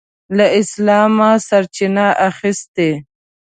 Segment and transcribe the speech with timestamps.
[0.37, 2.89] له اسلامه سرچینه اخیسته.